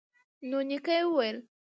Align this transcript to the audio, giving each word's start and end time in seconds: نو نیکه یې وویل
نو 0.49 0.57
نیکه 0.69 0.93
یې 0.97 1.03
وویل 1.07 1.37